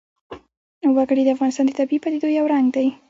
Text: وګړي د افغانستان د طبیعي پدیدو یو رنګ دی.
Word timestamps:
وګړي 0.97 1.23
د 1.25 1.29
افغانستان 1.35 1.65
د 1.67 1.71
طبیعي 1.79 1.99
پدیدو 2.03 2.27
یو 2.37 2.45
رنګ 2.53 2.67
دی. 2.75 2.87